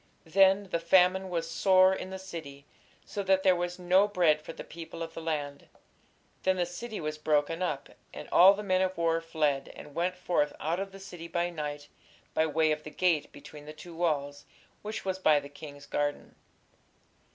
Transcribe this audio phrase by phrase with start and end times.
[0.25, 2.65] Then "the famine was sore in the city,
[3.05, 5.67] so that there was no bread for the people of the land.
[6.41, 10.15] Then the city was broken up, and all the men of war fled, and went
[10.15, 11.87] forth out of the city by night
[12.33, 14.45] by way of the gate between the two walls,
[14.81, 16.33] which was by the king's garden."